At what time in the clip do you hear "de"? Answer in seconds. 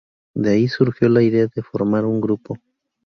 0.33-0.49, 1.53-1.61